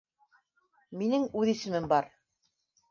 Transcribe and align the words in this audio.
—Минең 1.03 1.29
үҙ 1.43 1.55
исемем 1.55 1.89
бар. 1.95 2.13